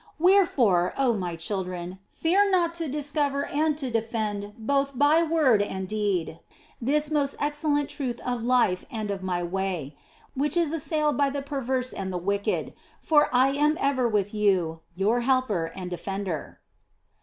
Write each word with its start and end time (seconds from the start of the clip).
Where 0.17 0.47
fore, 0.47 0.95
oh 0.97 1.13
My 1.13 1.35
children, 1.35 1.99
fear 2.09 2.49
not 2.49 2.73
to 2.73 2.87
discover 2.89 3.45
and 3.45 3.77
to 3.77 3.91
defend 3.91 4.55
both 4.57 4.97
by 4.97 5.21
word 5.21 5.61
and 5.61 5.87
deed 5.87 6.39
this 6.81 7.11
most 7.11 7.35
excellent 7.39 7.87
truth 7.87 8.19
of 8.25 8.43
life 8.43 8.83
and 8.89 9.11
of 9.11 9.21
My 9.21 9.43
way, 9.43 9.95
which 10.33 10.57
is 10.57 10.73
assailed 10.73 11.17
by 11.17 11.29
the 11.29 11.43
perverse 11.43 11.93
and 11.93 12.11
the 12.11 12.17
wicked, 12.17 12.73
for 12.99 13.29
I 13.31 13.49
am 13.49 13.77
ever 13.79 14.07
with 14.09 14.33
you, 14.33 14.79
your 14.95 15.19
Helper 15.21 15.67
and 15.75 15.91
Defender." 15.91 16.61